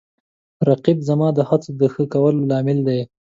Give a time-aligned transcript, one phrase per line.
[0.69, 2.99] رقیب زما د هڅو د ښه کولو لامل دی